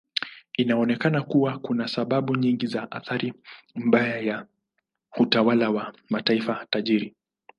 [0.57, 3.33] Inaonekana kuwa kuna sababu nyingi za athari
[3.75, 4.45] mbaya ya
[5.17, 7.15] utawala wa mataifa tajiri.